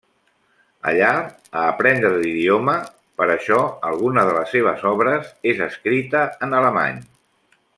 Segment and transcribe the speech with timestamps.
[0.91, 2.75] Allà a aprendre l'idioma,
[3.21, 3.59] per això
[3.91, 6.99] alguna de les seves obres és escrita en Alemany.